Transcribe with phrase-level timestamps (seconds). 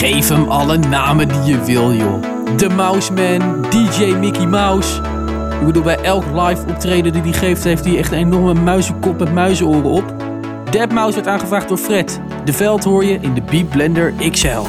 [0.00, 2.22] Geef hem alle namen die je wil, joh.
[2.56, 5.00] De Mouseman, DJ Mickey Mouse.
[5.60, 9.18] Ik bedoel, bij elk live optreden die hij geeft, heeft hij echt een enorme muizenkop
[9.18, 10.14] met muizenoren op.
[10.70, 12.20] Dead Mouse werd aangevraagd door Fred.
[12.44, 14.62] De veld hoor je in de Beat Blender XL.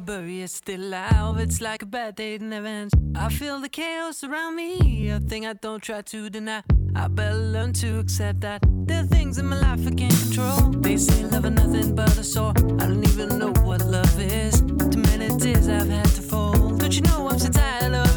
[0.00, 1.38] but bury is still alive.
[1.38, 2.92] It's like a bad day in advance.
[3.16, 6.62] I feel the chaos around me, a thing I don't try to deny.
[6.94, 10.70] I better learn to accept that there are things in my life I can't control.
[10.82, 12.52] They say love is nothing but a sore.
[12.80, 14.60] I don't even know what love is.
[14.60, 16.80] Too many tears I've had to fold.
[16.80, 18.07] Don't you know I'm so tired of?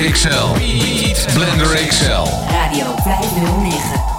[0.00, 0.54] Blender XL.
[0.58, 2.24] Beat Blender XL.
[2.48, 4.09] Radio 509.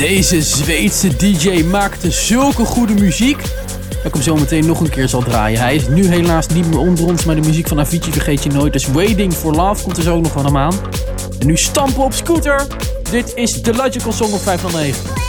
[0.00, 3.42] Deze Zweedse DJ maakte zulke goede muziek.
[3.88, 5.60] Dat ik hem zo meteen nog een keer zal draaien.
[5.60, 8.50] Hij is nu helaas niet meer onder ons, maar de muziek van Avicii vergeet je
[8.50, 8.72] nooit.
[8.72, 10.74] Dus Waiting for Love komt er zo nog van hem aan.
[11.38, 12.66] En nu stampen op scooter.
[13.10, 15.19] Dit is The Logical Song op 509.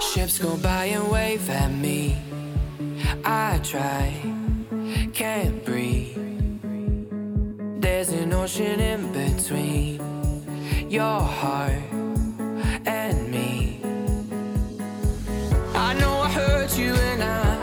[0.00, 2.16] Ships go by and wave at me.
[3.24, 4.14] I try,
[5.12, 6.16] can't breathe.
[7.80, 10.00] There's an ocean in between
[10.90, 11.82] your heart
[12.86, 13.80] and me.
[15.74, 17.55] I know I hurt you and I.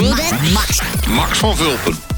[0.00, 0.80] Max.
[1.08, 2.13] Max van Vulpen.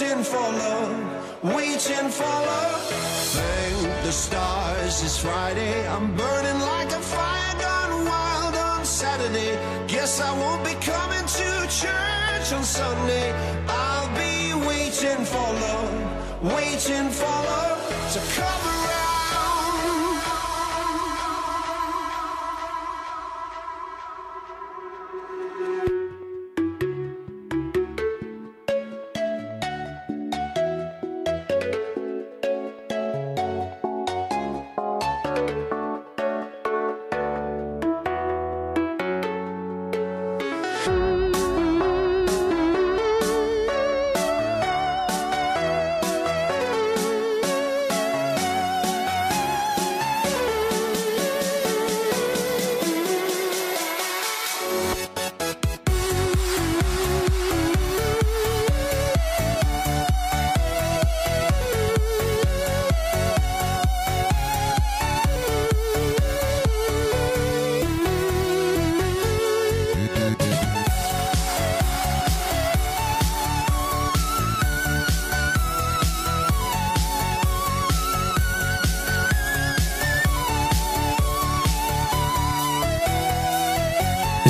[0.00, 2.82] Waiting for love, waiting for love.
[3.34, 5.88] Thank the stars, it's Friday.
[5.88, 9.58] I'm burning like a fire gone wild on Saturday.
[9.88, 13.32] Guess I won't be coming to church on Sunday.
[13.68, 18.77] I'll be waiting for love, waiting for love to come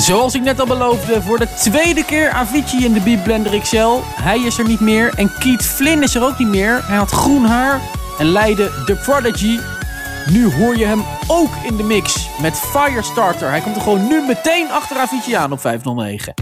[0.09, 3.99] Zoals ik net al beloofde, voor de tweede keer Avicii in de Beat Blender XL.
[4.03, 6.81] Hij is er niet meer en Keith Flynn is er ook niet meer.
[6.85, 7.81] Hij had groen haar
[8.19, 9.59] en leidde The Prodigy.
[10.29, 13.49] Nu hoor je hem ook in de mix met Firestarter.
[13.49, 16.33] Hij komt er gewoon nu meteen achter Avicii aan op 509.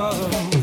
[0.00, 0.59] coração.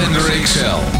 [0.00, 0.99] Blender XL.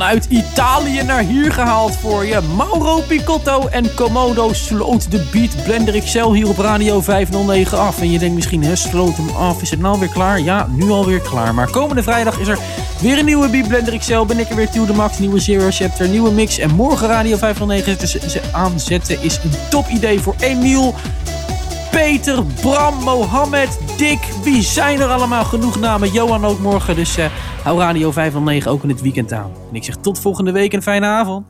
[0.00, 2.40] Vanuit Italië naar hier gehaald voor je.
[2.56, 8.00] Mauro Picotto en Komodo sloot de Beat Blender XL hier op Radio 509 af.
[8.00, 9.62] En je denkt misschien, hè, sloot hem af.
[9.62, 10.40] Is het nou weer klaar?
[10.40, 11.54] Ja, nu alweer klaar.
[11.54, 12.58] Maar komende vrijdag is er
[13.00, 14.24] weer een nieuwe Beat Blender XL.
[14.24, 15.18] Ben ik er weer, to de max.
[15.18, 16.58] Nieuwe Zero Chapter, nieuwe mix.
[16.58, 20.94] En morgen Radio 509 dus ze aanzetten is een top idee voor Emiel.
[21.90, 24.18] Peter, Bram, Mohammed, Dick.
[24.42, 25.44] Wie zijn er allemaal?
[25.44, 26.12] Genoeg namen.
[26.12, 26.96] Johan ook morgen.
[26.96, 27.24] Dus eh,
[27.62, 29.50] hou Radio 509 ook in het weekend aan.
[29.70, 31.46] En ik zeg tot volgende week en fijne avond.